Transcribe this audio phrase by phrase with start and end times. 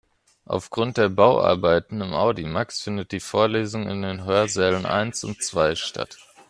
[0.45, 6.17] Aufgrund der Bauarbeiten im Audimax findet die Vorlesung in den Hörsälen eins und zwei statt.